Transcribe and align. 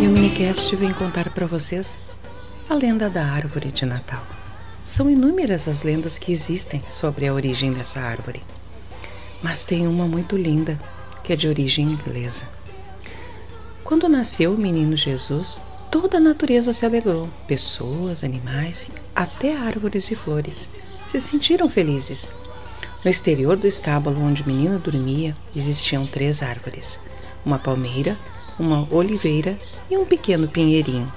E 0.00 0.06
o 0.06 0.10
minicast 0.10 0.74
vem 0.76 0.94
contar 0.94 1.28
para 1.28 1.46
vocês 1.46 1.98
a 2.70 2.74
lenda 2.74 3.10
da 3.10 3.22
árvore 3.22 3.70
de 3.70 3.84
Natal. 3.84 4.24
São 4.82 5.10
inúmeras 5.10 5.68
as 5.68 5.82
lendas 5.82 6.16
que 6.16 6.32
existem 6.32 6.82
sobre 6.88 7.26
a 7.26 7.34
origem 7.34 7.70
dessa 7.70 8.00
árvore, 8.00 8.42
mas 9.42 9.62
tem 9.62 9.86
uma 9.86 10.06
muito 10.06 10.38
linda 10.38 10.80
que 11.22 11.34
é 11.34 11.36
de 11.36 11.46
origem 11.46 11.84
inglesa. 11.84 12.48
Quando 13.84 14.08
nasceu 14.08 14.54
o 14.54 14.58
menino 14.58 14.96
Jesus, 14.96 15.60
toda 15.90 16.16
a 16.16 16.20
natureza 16.20 16.72
se 16.72 16.86
alegrou. 16.86 17.28
Pessoas, 17.46 18.24
animais, 18.24 18.90
até 19.14 19.54
árvores 19.54 20.10
e 20.10 20.16
flores 20.16 20.70
se 21.06 21.20
sentiram 21.20 21.68
felizes. 21.68 22.30
No 23.04 23.10
exterior 23.10 23.54
do 23.54 23.66
estábulo 23.66 24.22
onde 24.22 24.42
o 24.42 24.46
menino 24.46 24.78
dormia 24.78 25.36
existiam 25.54 26.06
três 26.06 26.42
árvores: 26.42 26.98
uma 27.44 27.58
palmeira, 27.58 28.16
uma 28.60 28.86
oliveira 28.94 29.58
e 29.90 29.96
um 29.96 30.04
pequeno 30.04 30.46
pinheirinho. 30.46 31.10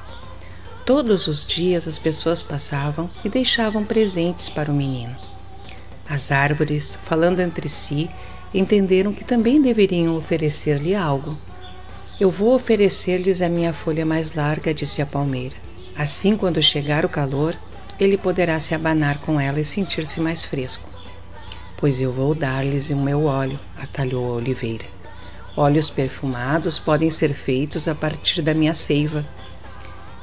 Todos 0.85 1.27
os 1.27 1.45
dias 1.45 1.87
as 1.87 1.99
pessoas 1.99 2.41
passavam 2.41 3.09
e 3.23 3.29
deixavam 3.29 3.83
presentes 3.83 4.49
para 4.49 4.71
o 4.71 4.75
menino. 4.75 5.15
As 6.09 6.31
árvores, 6.31 6.97
falando 7.01 7.41
entre 7.41 7.67
si, 7.67 8.09
entenderam 8.53 9.13
que 9.13 9.23
também 9.23 9.61
deveriam 9.61 10.15
oferecer-lhe 10.15 10.95
algo. 10.95 11.37
Eu 12.19 12.31
vou 12.31 12.55
oferecer-lhes 12.55 13.41
a 13.41 13.49
minha 13.49 13.73
folha 13.73 14.05
mais 14.05 14.33
larga, 14.33 14.73
disse 14.73 15.01
a 15.01 15.05
palmeira. 15.05 15.55
Assim, 15.97 16.37
quando 16.37 16.61
chegar 16.61 17.05
o 17.05 17.09
calor, 17.09 17.55
ele 17.99 18.17
poderá 18.17 18.59
se 18.59 18.73
abanar 18.73 19.19
com 19.19 19.39
ela 19.39 19.59
e 19.59 19.65
sentir-se 19.65 20.19
mais 20.19 20.45
fresco 20.45 21.03
pois 21.83 21.99
eu 21.99 22.13
vou 22.13 22.33
dar-lhes 22.33 22.91
o 22.91 22.95
meu 22.95 23.25
óleo, 23.25 23.59
atalhou 23.77 24.25
a 24.25 24.35
oliveira. 24.37 24.85
Óleos 25.55 25.89
perfumados 25.89 26.79
podem 26.79 27.09
ser 27.09 27.33
feitos 27.33 27.87
a 27.87 27.93
partir 27.93 28.41
da 28.41 28.53
minha 28.53 28.73
seiva, 28.73 29.25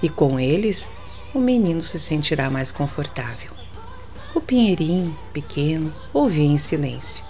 e 0.02 0.08
com 0.08 0.40
eles 0.40 0.90
o 1.32 1.38
menino 1.38 1.82
se 1.82 2.00
sentirá 2.00 2.50
mais 2.50 2.72
confortável. 2.72 3.52
O 4.34 4.40
pinheirinho, 4.40 5.16
pequeno, 5.32 5.92
ouvia 6.12 6.44
em 6.44 6.58
silêncio 6.58 7.24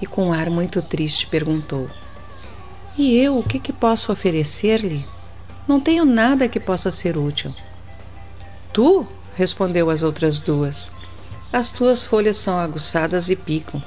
e, 0.00 0.06
com 0.06 0.26
um 0.28 0.32
ar 0.32 0.50
muito 0.50 0.82
triste, 0.82 1.26
perguntou: 1.26 1.88
E 2.96 3.16
eu, 3.16 3.38
o 3.38 3.42
que, 3.42 3.58
que 3.58 3.72
posso 3.72 4.12
oferecer-lhe? 4.12 5.06
Não 5.66 5.80
tenho 5.80 6.04
nada 6.04 6.48
que 6.48 6.60
possa 6.60 6.90
ser 6.90 7.16
útil. 7.16 7.54
Tu? 8.72 9.06
respondeu 9.36 9.88
as 9.88 10.02
outras 10.02 10.40
duas. 10.40 10.90
As 11.52 11.70
tuas 11.70 12.04
folhas 12.04 12.36
são 12.36 12.58
aguçadas 12.58 13.30
e 13.30 13.36
picam. 13.36 13.82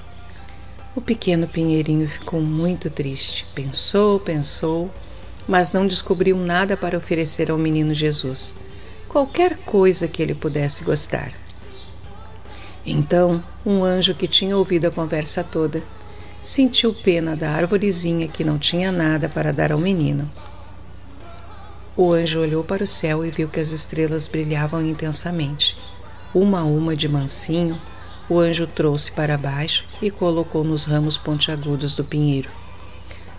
O 0.94 1.00
pequeno 1.00 1.48
pinheirinho 1.48 2.08
ficou 2.08 2.42
muito 2.42 2.90
triste. 2.90 3.46
Pensou, 3.56 4.20
pensou, 4.20 4.92
mas 5.48 5.72
não 5.72 5.88
descobriu 5.88 6.36
nada 6.36 6.76
para 6.76 6.98
oferecer 6.98 7.50
ao 7.50 7.58
menino 7.58 7.94
Jesus. 7.94 8.54
Qualquer 9.08 9.58
coisa 9.60 10.08
que 10.08 10.22
ele 10.22 10.36
pudesse 10.36 10.84
gostar. 10.84 11.32
Então, 12.86 13.42
um 13.66 13.84
anjo 13.84 14.14
que 14.14 14.28
tinha 14.28 14.58
ouvido 14.58 14.88
a 14.88 14.92
conversa 14.92 15.44
toda 15.44 15.82
sentiu 16.42 16.94
pena 16.94 17.36
da 17.36 17.52
árvorezinha 17.52 18.28
que 18.28 18.44
não 18.44 18.58
tinha 18.58 18.92
nada 18.92 19.30
para 19.30 19.54
dar 19.54 19.72
ao 19.72 19.78
menino. 19.78 20.30
O 21.96 22.12
anjo 22.12 22.40
olhou 22.40 22.64
para 22.64 22.84
o 22.84 22.88
céu 22.88 23.26
e 23.26 23.30
viu 23.30 23.48
que 23.48 23.60
as 23.60 23.72
estrelas 23.72 24.28
brilhavam 24.28 24.82
intensamente. 24.82 25.78
Uma 26.34 26.62
a 26.62 26.64
uma 26.64 26.96
de 26.96 27.08
mansinho, 27.08 27.80
o 28.32 28.40
anjo 28.40 28.66
trouxe 28.66 29.12
para 29.12 29.38
baixo 29.38 29.86
e 30.02 30.10
colocou 30.10 30.64
nos 30.64 30.86
ramos 30.86 31.18
pontiagudos 31.18 31.96
do 31.96 32.04
pinheiro. 32.06 32.50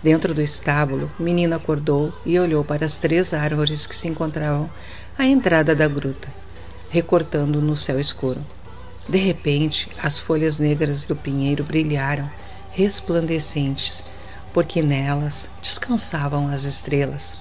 Dentro 0.03 0.35
do 0.35 0.41
estábulo, 0.41 1.11
o 1.19 1.23
menino 1.23 1.55
acordou 1.55 2.13
e 2.23 2.37
olhou 2.37 2.63
para 2.63 2.85
as 2.85 2.97
três 2.97 3.33
árvores 3.33 3.87
que 3.87 3.95
se 3.95 4.07
encontravam 4.07 4.69
à 5.17 5.25
entrada 5.25 5.73
da 5.73 5.87
gruta, 5.87 6.27
recortando 6.91 7.59
no 7.59 7.75
céu 7.75 7.99
escuro. 7.99 8.39
De 9.09 9.17
repente, 9.17 9.89
as 9.97 10.19
folhas 10.19 10.59
negras 10.59 11.05
do 11.05 11.15
pinheiro 11.15 11.63
brilharam, 11.63 12.29
resplandecentes, 12.69 14.03
porque 14.53 14.83
nelas 14.83 15.49
descansavam 15.59 16.49
as 16.49 16.65
estrelas. 16.65 17.35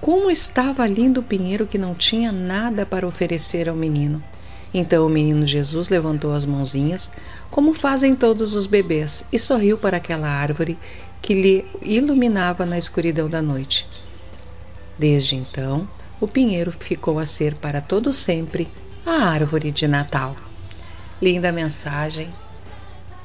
Como 0.00 0.32
estava 0.32 0.84
lindo 0.88 1.20
o 1.20 1.22
pinheiro 1.22 1.64
que 1.64 1.78
não 1.78 1.94
tinha 1.94 2.32
nada 2.32 2.84
para 2.84 3.06
oferecer 3.06 3.68
ao 3.68 3.76
menino. 3.76 4.20
Então 4.78 5.06
o 5.06 5.08
menino 5.08 5.46
Jesus 5.46 5.88
levantou 5.88 6.34
as 6.34 6.44
mãozinhas, 6.44 7.10
como 7.50 7.72
fazem 7.72 8.14
todos 8.14 8.54
os 8.54 8.66
bebês, 8.66 9.24
e 9.32 9.38
sorriu 9.38 9.78
para 9.78 9.96
aquela 9.96 10.28
árvore 10.28 10.78
que 11.22 11.32
lhe 11.32 11.64
iluminava 11.80 12.66
na 12.66 12.76
escuridão 12.76 13.26
da 13.26 13.40
noite. 13.40 13.88
Desde 14.98 15.34
então, 15.34 15.88
o 16.20 16.28
pinheiro 16.28 16.70
ficou 16.78 17.18
a 17.18 17.24
ser 17.24 17.54
para 17.54 17.80
todo 17.80 18.12
sempre 18.12 18.68
a 19.06 19.12
árvore 19.12 19.70
de 19.70 19.88
Natal. 19.88 20.36
Linda 21.22 21.50
mensagem 21.50 22.28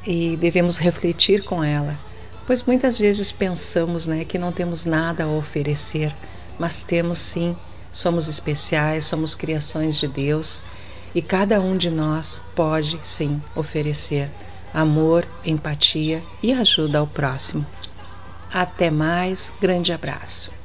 e 0.07 0.38
devemos 0.38 0.78
refletir 0.78 1.44
com 1.44 1.61
ela, 1.61 2.00
pois 2.47 2.63
muitas 2.63 2.97
vezes 2.97 3.29
pensamos 3.29 4.07
né, 4.07 4.23
que 4.23 4.40
não 4.40 4.53
temos 4.53 4.85
nada 4.85 5.25
a 5.25 5.28
oferecer, 5.28 6.16
mas 6.57 6.81
temos 6.81 7.19
sim, 7.19 7.57
somos 7.91 8.29
especiais, 8.29 9.03
somos 9.03 9.35
criações 9.35 9.97
de 9.97 10.07
Deus 10.07 10.61
e 11.13 11.22
cada 11.22 11.59
um 11.59 11.77
de 11.77 11.89
nós 11.89 12.41
pode, 12.55 12.99
sim, 13.01 13.41
oferecer 13.55 14.29
amor, 14.73 15.27
empatia 15.45 16.23
e 16.41 16.53
ajuda 16.53 16.99
ao 16.99 17.07
próximo. 17.07 17.66
Até 18.53 18.89
mais, 18.89 19.53
grande 19.61 19.91
abraço. 19.91 20.60